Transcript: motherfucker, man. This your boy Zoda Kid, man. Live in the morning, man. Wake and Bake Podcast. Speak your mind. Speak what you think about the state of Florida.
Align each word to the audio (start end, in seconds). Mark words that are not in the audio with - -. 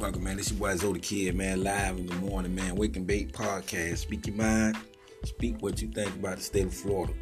motherfucker, 0.00 0.20
man. 0.20 0.36
This 0.36 0.50
your 0.50 0.58
boy 0.58 0.74
Zoda 0.74 1.00
Kid, 1.00 1.34
man. 1.34 1.62
Live 1.62 1.98
in 1.98 2.06
the 2.06 2.14
morning, 2.16 2.54
man. 2.54 2.74
Wake 2.76 2.96
and 2.96 3.06
Bake 3.06 3.32
Podcast. 3.32 3.98
Speak 3.98 4.26
your 4.26 4.36
mind. 4.36 4.76
Speak 5.24 5.60
what 5.60 5.82
you 5.82 5.88
think 5.88 6.14
about 6.14 6.36
the 6.36 6.42
state 6.42 6.66
of 6.66 6.74
Florida. 6.74 7.12